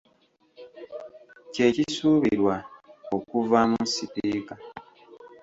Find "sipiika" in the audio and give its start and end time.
3.93-4.55